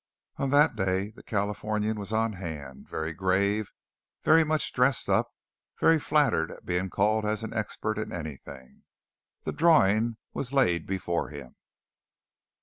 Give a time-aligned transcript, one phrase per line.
[0.37, 3.69] On that day the Californian was on hand, very grave,
[4.23, 5.29] very much dressed up,
[5.79, 8.81] very flattered at being called as an expert in anything.
[9.43, 11.55] The drawing was laid before him.